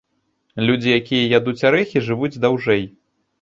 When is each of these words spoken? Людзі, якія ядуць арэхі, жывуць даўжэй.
Людзі, 0.69 0.89
якія 0.99 1.27
ядуць 1.39 1.65
арэхі, 1.71 2.03
жывуць 2.09 2.33
даўжэй. 2.47 2.83